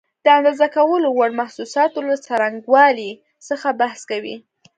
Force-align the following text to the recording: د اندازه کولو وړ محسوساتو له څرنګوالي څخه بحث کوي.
د 0.25 0.27
اندازه 0.37 0.67
کولو 0.75 1.07
وړ 1.11 1.29
محسوساتو 1.39 1.99
له 2.09 2.15
څرنګوالي 2.25 3.11
څخه 3.47 3.67
بحث 3.79 3.99
کوي. 4.11 4.35